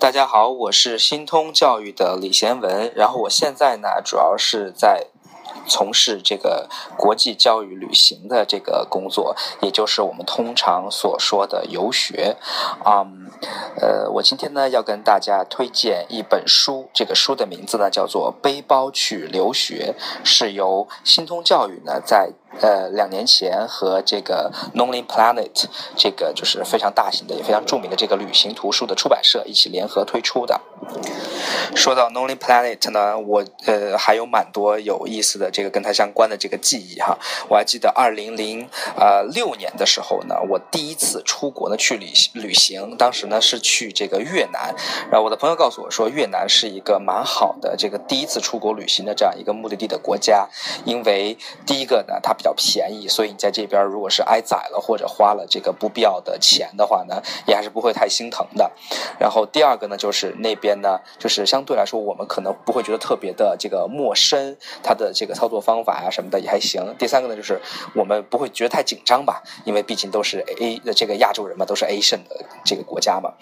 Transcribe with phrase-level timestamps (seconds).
[0.00, 5.08] 大家好，我是新通教育的李贤文，然后我现在呢，主要是在
[5.66, 12.38] 从事这个国际教育旅行的这个工作，也就是我们通常所说的游学。
[12.86, 13.30] 嗯，
[13.78, 19.94] 呃，我今天呢要跟大家推荐一本书，这个书的名字呢叫做《背包去留学》，
[20.24, 22.32] 是由新通教育呢在。
[22.60, 25.66] 呃，两年前和这个 Lonely Planet
[25.96, 30.60] 这个就是非常大型的也非常著名的这个旅行图书的出版社一起联合推出的。
[31.74, 37.16] 说到 Lonely Planet 呢，我呃还有蛮多有意思的这个跟它相关的这个记忆哈。
[37.48, 44.74] 我还记得二零零呃六年的时候呢，我第一次出国呢去旅旅行，当时呢是去这个越南。
[45.10, 50.48] 然后我的朋友告诉我说，越南是一个蛮好的这个第一次出国旅行的这样一个目的地的国家，
[50.84, 58.72] 因为第一个呢它比较便宜，所以你在这边如果是挨宰了或者花了这个不必要的钱的话呢，也还是不会太心疼的。
[59.18, 66.94] 然后第二个呢就是那边呢就是相对来说我们可能不会觉得特别的这个陌生，它的这个操作方法呀什么的也还行。
[66.98, 67.60] 第三个呢就是
[67.94, 73.34] 我们不会觉得太紧张吧，因为毕竟都是 A 的这个亚洲人嘛，都是 Asian 的这个国家嘛。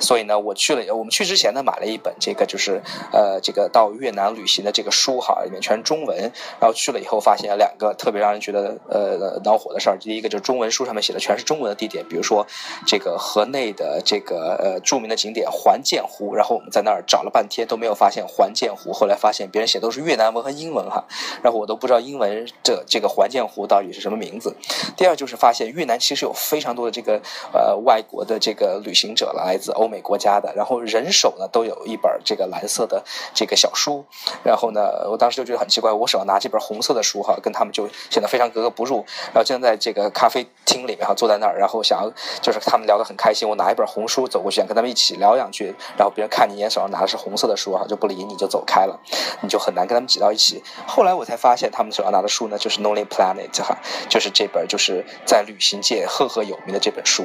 [0.00, 2.80] 所以呢我去了，我们去之前呢买了一本这个就是
[3.12, 6.32] 呃这个到越南旅行的这个书哈，里面全是中文。
[6.58, 12.46] 然后去了以后发现两个特别让人觉得呃恼火的事儿，第一个就是中文书上面写的全是中文的地点，比如说
[12.86, 21.04] 这个河内的这个呃著名的景点环建湖，然后我们在那儿找了半天都没有发现环建湖，后来发现别人写都是越南文和英文哈，
[21.42, 24.54] 然后我都不知道英文这这个环建湖到底是什么名字。
[24.96, 27.20] 第二就是发现越南其实有非常多的这个
[27.52, 33.02] 呃外国的这个旅行者来自欧美国家的，然后人手呢都有一本这个蓝色的
[33.34, 34.04] 这个小书，
[34.44, 39.02] 然后呢我当时就觉得很奇怪，我手上拿这本红色的书哈，跟他们就显得非非常格格不入。
[39.32, 49.00] 然后经常在这个咖啡厅里面哈坐在那儿，然后想要就是他们聊得很开心，我拿一本红书走过去想跟他们一起聊两句，然后别人看你一眼手上拿的是红色的书哈，就不理你就走开了，
[49.40, 50.62] 你就很难跟他们挤到一起。
[50.86, 53.78] 后来我才发现他们手上拿的书呢就是 Lonely Planet 哈，
[54.10, 57.24] 就是这本就是在旅行界赫赫有名的这本书。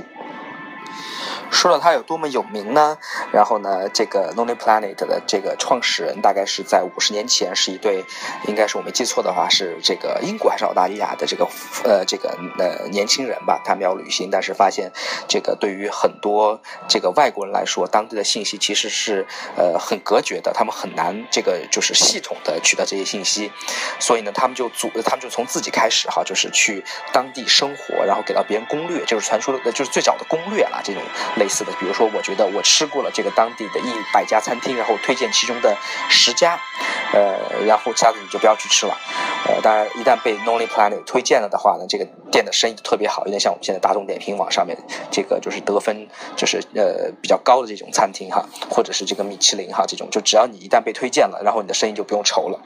[1.52, 2.98] 说到它有多么有名呢？
[3.32, 8.04] 然后呢，这个 Lonely Planet 的这个创始人大概是在五十年前，是一对，
[8.48, 11.48] 应该是我没记错的话，是这个英国还是澳大利亚的这个
[11.84, 13.62] 呃这个呃年轻人吧？
[13.64, 14.92] 他们要旅行，但是发现
[15.28, 23.52] 这个对于很多这个外国人来说，当地的信息其实是呃很隔绝的，他们很难这个就是系统的取得这些信息，
[24.00, 31.02] 所以呢，他们就组，他们就从自己开始哈，就是去当地生活，然后给到别人攻略，就是传说的，就是最早的攻略了这种。
[31.42, 35.76] 类似的，比如说，我觉得我吃过了这个当地的一百家餐厅，然后推荐其中的
[36.08, 36.60] 十家，
[37.14, 38.96] 呃，然后其他的你就不要去吃了。
[39.48, 44.78] 呃，当然，一旦被 Lonely Planet 推荐了的话呢，这个店的生意特别好，有点像我们现在大众点评网上面
[45.10, 52.60] 这个就是得分就是呃比较高的这种餐厅哈，或者是这个米其林哈这种，就只要你一旦被推荐了，然后你的生意就不用愁了。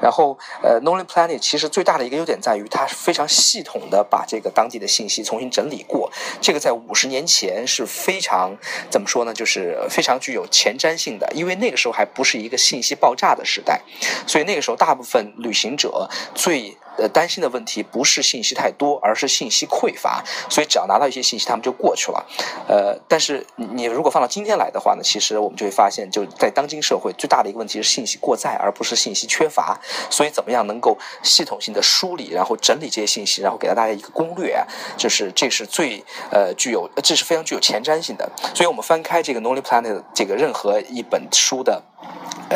[0.00, 6.10] 然后呃，Lonely Planet 其实最大的一个优点在于它非常系统的把这个当地的信息重新整理过，
[6.40, 8.56] 这个在五十年前是非常
[8.88, 13.82] 怎么说呢，就是非常具有前瞻性的，因为那个时候还不是一个信息爆炸的时代，
[14.26, 16.08] 所以那个时候大部分旅行者。
[16.34, 20.22] 最呃担心的问题不是信息太多，而是信息匮乏。
[20.50, 22.26] 所以只要拿到一些信息，他们就过去了。
[22.68, 29.80] 呃，但是你如果放到今天来的话呢，其实我们就会发现，就在当今社会最大的一个问题是信息过载，而不是信息缺乏。
[30.10, 34.62] 所以怎么样能够系统性的梳理，然后整理这些信息，然后给到大家一个攻略，
[34.98, 38.30] 就是这是最呃具有，这是非常具有前瞻性的。
[38.54, 41.82] 所以我们翻开这个 Lonely Planet 这个任何一本书的。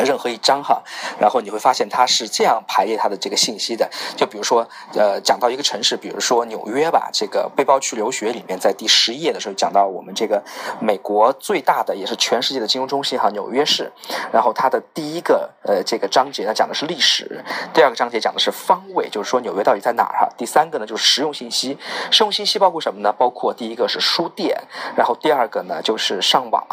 [0.03, 0.81] 任何一章哈，
[1.19, 3.89] 然后你会发现它是这样排列它的这个信息的。
[4.15, 10.43] 就比如说，呃，讲到一个城市，比如说纽约吧，这个背包去留学里面，在第十页的时候讲到我们这个
[10.79, 13.91] 美国最大的也是全世界的金融中心哈，纽约市。
[14.31, 17.43] 然后它的第一个呃这个章节呢讲的是历史，
[17.73, 20.29] 第二个章节讲的是方位，就是说纽约到底在哪儿哈。
[20.37, 21.77] 第三个呢就是实用信息，
[22.11, 23.13] 实用信息包括什么呢？
[23.17, 24.57] 包括第一个是书店，
[24.95, 26.65] 然后第二个呢就是上网，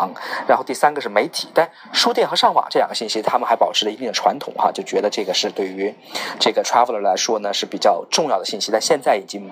[0.46, 1.48] 然后第三个是媒体。
[1.54, 3.13] 但书店和上网这两个信息。
[3.14, 5.94] 其实他们还保持了一定的传统哈，就觉得这个是对于
[6.40, 9.48] 这个 traveler 来说呢是比较重要的信息，但现在已经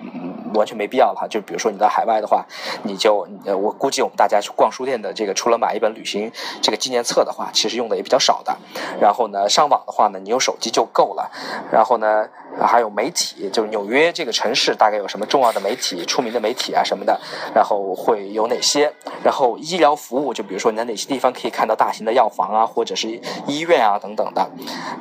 [0.53, 1.29] 完全没必要了哈。
[1.29, 2.45] 就比如说你到海外的话，
[2.83, 8.57] 你就，我估计我们大家去逛书店的这个，除了买一本旅行这个纪念册的话，其实用的也比较少的。
[9.01, 11.31] 然后呢，上网的话呢，你有手机就够了。
[11.71, 12.29] 然后呢，
[12.61, 17.21] 还有媒体，就是纽约这个城市大概有什么重要的媒体、出名的媒体啊什么的，
[17.55, 18.93] 然后会有哪些？
[19.23, 23.21] 然后医疗服务，就比如说你在哪些地方可以看到大型的药房啊，或者是。
[23.47, 24.51] 医院啊等等的，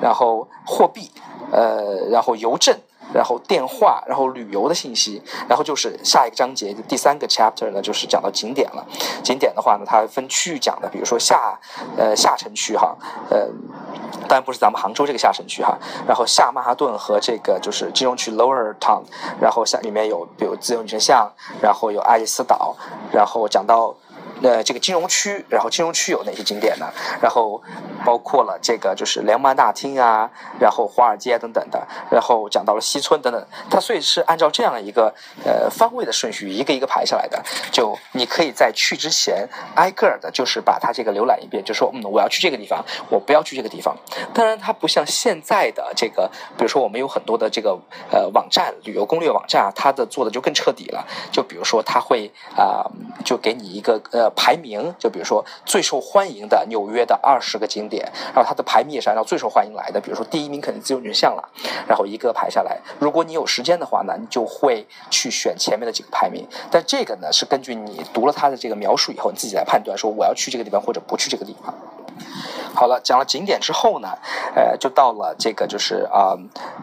[0.02, 1.10] 然后货币，
[1.52, 2.76] 呃，然后邮政，
[3.14, 8.86] 然后电话，然后旅游的信息，然后就是下一个章节第三个 chapter 呢，就是讲到景点了。
[9.24, 11.58] 景点的话呢，它分区域讲的，比如说下
[11.98, 12.96] 呃下城区哈，
[13.30, 13.48] 呃，
[14.28, 15.78] 当然不是咱们杭州这个下城区哈，
[16.08, 19.04] 然后下曼哈顿和这个就是金融区 Lower Town，
[19.40, 21.32] 然后下里面有比如自由女神像，
[21.62, 22.76] 然后有爱丽丝岛，
[23.12, 23.96] 然后讲到。
[24.44, 26.88] 呃，这个金融区，然后金融区有哪些景点呢？
[27.22, 27.62] 然后
[28.04, 30.30] 包括了这个就是联邦大厅啊，
[30.60, 35.14] 然后华尔街等等的，然后讲到了西村等等，它所以是按照这样一个
[35.46, 37.40] 呃方位的顺序一个一个排下来的。
[37.72, 43.96] 就你可以在去之前挨个的，就是把它这个浏览一遍，就说嗯，我要去这个地方，我不要去这个地方。
[44.34, 46.28] 当然，它不像现在的这个，
[46.58, 47.80] 比如说我们有很多的这个
[48.10, 51.06] 呃网站旅游攻略网站啊，它的做的就更彻底了。
[51.32, 52.90] 就比如说，它会啊，
[53.24, 54.31] 就给你一个呃。
[54.36, 60.00] 排名就比如说最受欢迎的纽约的二十个景点，然后它的排名也是按照最受欢迎来的。
[60.00, 61.50] 比如说第一名肯定自由女神像了，
[61.88, 62.80] 然后一个排下来。
[63.00, 66.48] 如果你有时间的话呢，你就会去选前面的几个排名。
[66.70, 71.74] 但这个呢是根据你读了它的这个描述以后，你自己来判断说我要去这个地方或者不去这个地方。
[72.74, 74.10] 好了，讲了景点之后呢，
[74.56, 76.36] 呃，就到了这个就是啊，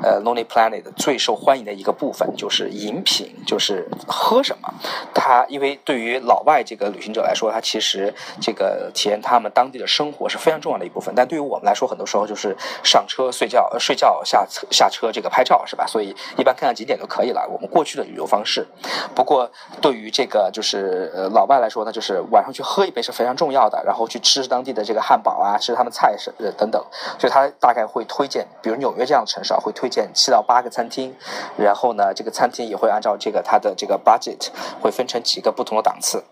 [0.02, 4.72] 呃，Lonely Planet 最受欢迎的一个部分就是饮品，就是喝什么。
[5.14, 11.12] 它因为对于老外这个旅行者来说，它其实这个体验他们当地的生活是非常重要的一部分。
[11.16, 12.54] 但对于我们来说，很多时候就是
[12.84, 15.86] 上车睡觉、睡觉下车下车这个拍照是吧？
[15.86, 17.48] 所以一般看看景点就可以了。
[17.50, 18.66] 我们过去的旅游方式。
[19.14, 19.50] 不过
[19.80, 25.77] 对于这个就是呃老外来说呢，就是晚上去喝一杯是非常重要的，然后去吃当地的这个汉堡啊，吃。
[25.78, 26.84] 他们菜是呃等等，
[27.20, 31.14] 所以他大概会推荐，比如纽约这样的城市啊，会推荐七到八个餐厅，
[31.56, 34.48] 然后呢，这个餐厅也会按照这个它的这个 budget
[34.82, 36.24] 会分成几个不同的档次。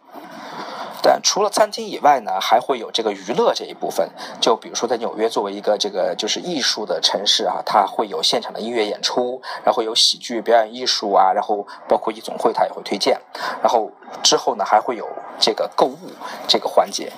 [1.02, 4.10] 但除了餐厅以外呢，还会有这个娱乐这一部分。
[4.40, 13.20] 就比如说在纽约作为一个这个就是艺术的城市啊，它会有现场的音乐演出，然后有喜剧表演艺术啊，然后包括夜总会它也会推荐。
[13.62, 13.92] 然后
[14.24, 15.06] 之后呢，还会有
[15.38, 16.10] 这个购物
[16.48, 17.12] 这个环节。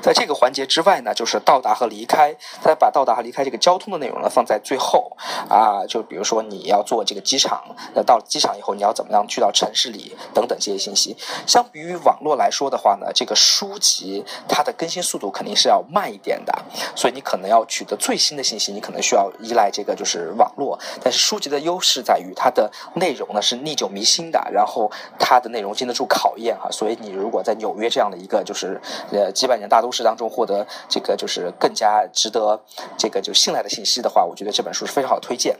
[0.00, 2.34] 在这个环节之外呢，就是到达和离开。
[2.62, 5.16] 他把到达和离开这个交通的内容呢放在最后
[5.48, 7.62] 啊，就比如说你要坐这个机场，
[7.94, 11.16] 那到机场以后你要怎么样去到城市里等等这些信息。
[11.46, 16.56] 相比于网络来说的话呢，这个书籍它的更新速度肯定是要慢一点的，
[16.94, 20.78] 所以你可能要取得最新的信息，你可能需要依赖这个就是网络。
[21.02, 26.70] 但是书籍的优势在于它的内容呢是历久弥新的，然后它的内容经得住考验哈。
[26.70, 28.80] 所以你如果在纽约这样的一个就是
[29.10, 29.68] 呃几百年。
[29.72, 32.62] 大都市当中获得这个就是更加值得
[32.98, 35.56] 这个就信赖的信息的话，我觉得这本书是非常好推荐。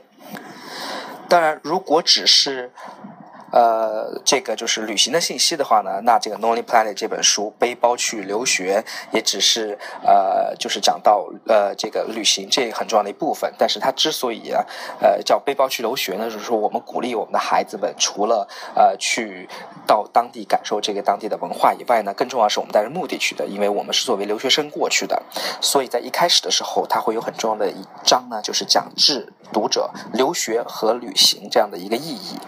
[1.27, 2.71] 当然，如果只是。
[3.53, 13.53] 呃，这个就是旅行的信息的话呢，那这个《Lonely Planet》这本书，背包去留学，也只是呃，就是讲到呃，这个旅行这很重要的一部分。
[13.55, 14.65] 但是它之所以啊，
[14.99, 19.47] 呃，叫背包去留学呢，就是说我们鼓励我们的孩子们，除了呃去
[19.85, 25.21] 到当地感受这个当地的文化以外呢，更重要是我们带着目的去的，因为我们是作为留学生过去的，
[25.61, 32.39] 所以在一开始的时候，它会有很重要的一章呢，就是讲致读者留学和旅行这样的一个意义。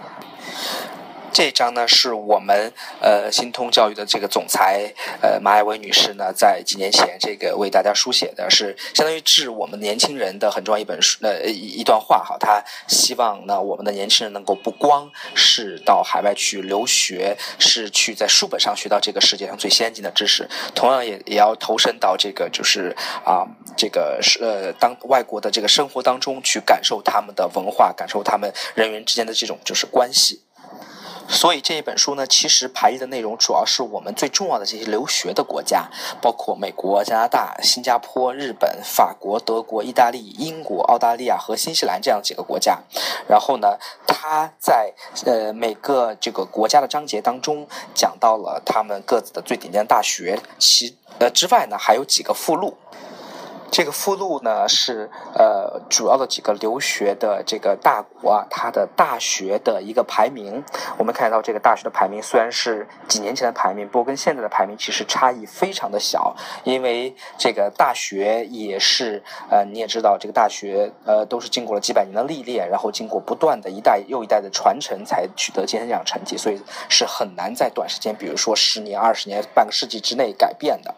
[1.36, 2.72] 这张呢是我们
[3.02, 22.96] 呃新通教育的这个总裁呃马爱薇女士呢在几年前这个为大家书写的是相当于致我们年轻人的很重要一本书呃一段话哈，她希望呢我们的年轻人能够不光是到海外去留学，是去在书本上学到这个世界上最先进的知识，同样也也要投身到这个就是
[23.26, 23.44] 啊
[23.76, 30.45] 这个是呃当外国的这个生活当中去感受他们的文化，感受他们人与人之间的这种就是关系。
[31.28, 35.90] 所以这一本书呢，其实排列的内容主要是我们最重要的这些留学的国家，
[36.22, 42.80] 包括美国、加拿大、新加坡、日本、法国、德国、意大利、英国、澳大利亚和新西兰这样几个国家。
[43.28, 43.78] 然后呢，
[44.08, 44.94] 它在
[45.26, 52.78] 呃每个这个国家的章节当中讲到了他们各自的最顶尖大学，其呃之外呢还有几个附录。
[53.72, 60.64] 这个附录呢是呃主要的几个留学的这个大国啊，它的大学的一个排名。
[60.98, 66.36] 我们看到这个大学的排名虽然是几年前的排名，不过跟现在的排名其实差异非常的小。
[66.64, 80.96] 因为这个大学也是呃你也知道，这个大学呃都是经过了几百年的历练，然后经过不断的一代又一代的传承，才取得今天这样成绩，所以是很难在短时间，比如说十年、二十年、半个世纪之内改变的。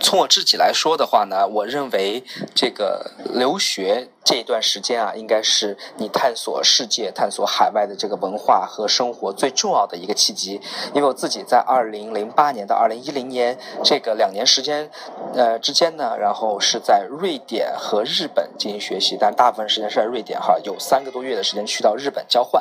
[0.00, 2.22] 从我自己来说的话呢，我认为
[2.54, 10.60] 这个留学这一段时间啊，应该是你探索世界、探索海外的这个文化和生活最重要的一个契机。
[10.92, 14.90] 因为我自己在二零零八年到二零一零年这个两年时间，
[15.32, 22.60] 呃之间呢，然后是在瑞典和日本进行学习，但大部分时间是在瑞典哈，有三个多月的时间去到日本交换。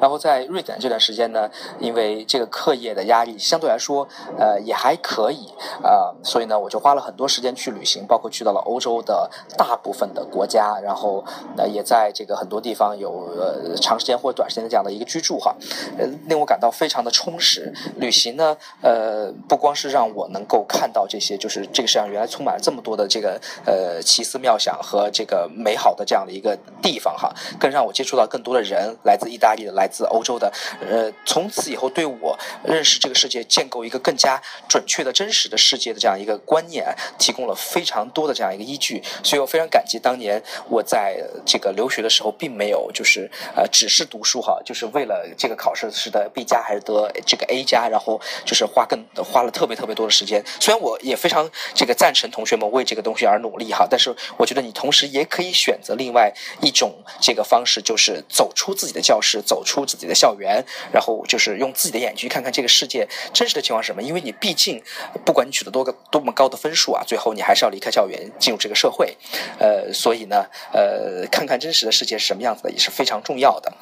[0.00, 1.50] 然后在瑞典这段时间呢，
[1.80, 4.06] 因为这个课业的压力相对来说，
[4.38, 5.48] 呃也还可以
[5.82, 11.24] 啊，所以呢，我就花了很多时间去旅行，包括去到了欧洲的大部分的国家，然后后
[11.56, 15.56] 呃也在这个很多地方有呃长时间或短时间的这样的一个居住哈，
[15.98, 17.72] 呃令我感到非常的充实。
[17.96, 39.02] 旅行呢，呃不光是让我能够看到这些，就是这个世界上原来充满了这么多的这个呃奇思妙想和这个美好的这样的一个地方哈，更让我接触到更多的人，来自意大利的，来自欧洲的，呃从此以后对我认识这个世界、建构一个更加准确的、真实的世界的这样一个观念，提供了非常多的这样一个依据。
[39.22, 50.42] 所以我非常感激当年我在这个留学的时候，并没有就是呃只是读书哈，就是为了这个考试是得 B 加还是得这个 A 加，然后就是花更花了特别特别多的时间。
[50.58, 64.02] 虽然我也非常这个赞成同学们为这个东西而努力哈，但是我觉得你同时也可以选择另外一种这个方式，就是走出自己的教室，走出自己的校园，然后就是用自己的眼睛看看这个世界真实的情况是什么。
[64.02, 64.82] 因为你毕竟
[65.24, 69.16] 不管你取得多个多么高的分数啊，最后你还是要离开校园，进入这个社会。
[69.60, 70.46] 呃，所以呢，
[70.80, 73.72] 呃看看真实的世界是什么样子的也是非常重要的。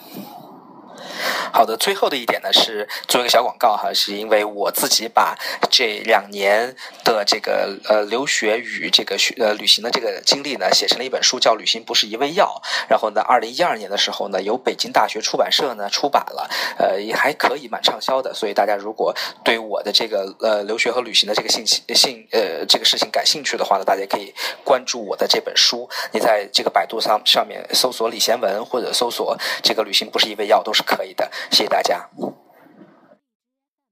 [1.53, 5.37] 好的，最后的一点呢是做一个小广告哈，是因为我自己把
[5.71, 6.75] 这两年
[7.05, 12.61] 的这个呃留学与这个学呃旅行的这个经历呢写成了一本书，叫《旅行不是一味药》。
[12.89, 16.49] 然后呢，二零一二年的时候呢，由北京大学出版社呢出版了，
[16.79, 18.33] 呃也还可以蛮畅销的。
[18.35, 24.33] 所以大家如果对我的这个呃留学和旅行的这个信息信呃这个事情感兴趣的话呢，大家可以
[24.65, 25.89] 关注我的这本书。
[26.13, 31.31] 你在这个百度上上面搜索李贤文或者搜索这个“旅行不是一味药”都是可可以的。
[31.53, 32.09] 谢谢大家。